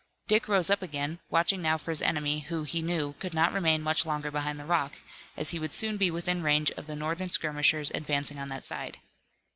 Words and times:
Dick 0.27 0.47
rose 0.47 0.71
up 0.71 0.81
again, 0.81 1.19
watching 1.29 1.61
now 1.61 1.77
for 1.77 1.91
his 1.91 2.01
enemy 2.01 2.39
who, 2.49 2.63
he 2.63 2.81
knew, 2.81 3.13
could 3.19 3.35
not 3.35 3.53
remain 3.53 3.83
much 3.83 4.03
longer 4.03 4.31
behind 4.31 4.59
the 4.59 4.65
rock, 4.65 4.93
as 5.37 5.51
he 5.51 5.59
would 5.59 5.75
soon 5.75 5.95
be 5.97 6.09
within 6.09 6.41
range 6.41 6.71
of 6.71 6.87
the 6.87 6.95
Northern 6.95 7.29
skirmishers 7.29 7.91
advancing 7.93 8.39
on 8.39 8.47
that 8.47 8.65
side. 8.65 8.97